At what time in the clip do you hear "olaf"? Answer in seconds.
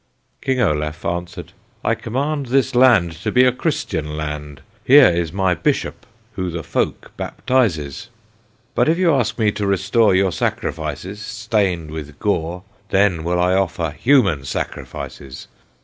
0.59-1.05